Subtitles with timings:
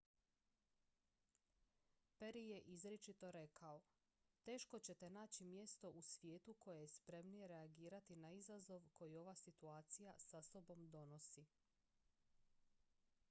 [2.19, 3.81] "perry je izričito rekao:
[4.43, 10.13] "teško ćete naći mjesto u svijetu koje je spremnije reagirati na izazov koji ova situacija
[10.17, 11.45] sa sobom nosi.